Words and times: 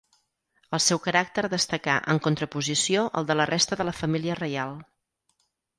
El 0.77 0.81
seu 0.85 1.01
caràcter 1.03 1.43
destacà 1.55 1.99
en 2.15 2.23
contraposició 2.29 3.07
al 3.21 3.29
de 3.31 3.37
la 3.41 3.49
resta 3.55 3.81
de 3.83 3.91
la 3.91 3.97
família 4.01 4.41
reial. 4.45 4.77